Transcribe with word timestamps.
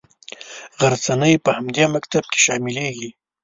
غرڅنۍ 0.79 1.33
په 1.43 1.49
همدې 1.57 1.85
مکتب 1.95 2.23
کې 2.31 2.39
شاملیږي. 2.45 3.09